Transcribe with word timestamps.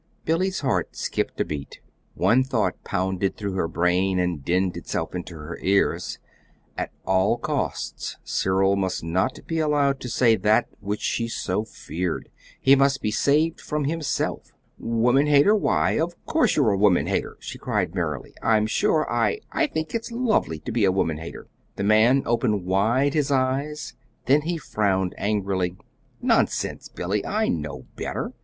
Billy's 0.25 0.61
heart 0.61 0.95
skipped 0.95 1.39
a 1.41 1.45
beat. 1.45 1.79
One 2.15 2.43
thought, 2.43 2.83
pounded 2.83 3.37
through 3.37 3.53
her 3.53 3.67
brain 3.67 4.17
and 4.17 4.43
dinned 4.43 4.75
itself 4.75 5.13
into 5.13 5.35
her 5.35 5.59
ears 5.61 6.17
at 6.75 6.89
all 7.05 7.37
costs 7.37 8.17
Cyril 8.23 8.75
must 8.75 9.03
not 9.03 9.37
be 9.45 9.59
allowed 9.59 9.99
to 9.99 10.09
say 10.09 10.35
that 10.37 10.65
which 10.79 11.01
she 11.01 11.27
so 11.27 11.63
feared; 11.65 12.29
he 12.59 12.75
must 12.75 13.03
be 13.03 13.11
saved 13.11 13.61
from 13.61 13.83
himself. 13.83 14.51
"Woman 14.79 15.27
hater? 15.27 15.53
Why, 15.53 15.99
of 15.99 16.15
course 16.25 16.55
you're 16.55 16.71
a 16.71 16.77
woman 16.79 17.05
hater," 17.05 17.37
she 17.39 17.59
cried 17.59 17.93
merrily. 17.93 18.33
"I'm 18.41 18.65
sure, 18.65 19.07
I 19.07 19.41
I 19.51 19.67
think 19.67 19.93
it's 19.93 20.11
lovely 20.11 20.57
to 20.61 20.71
be 20.71 20.83
a 20.83 20.91
woman 20.91 21.17
hater." 21.19 21.47
The 21.75 21.83
man 21.83 22.23
opened 22.25 22.65
wide 22.65 23.13
his 23.13 23.29
eyes; 23.29 23.93
then 24.25 24.41
he 24.41 24.57
frowned 24.57 25.13
angrily. 25.19 25.77
"Nonsense, 26.19 26.89
Billy, 26.89 27.23
I 27.23 27.49
know 27.49 27.85
better. 27.95 28.33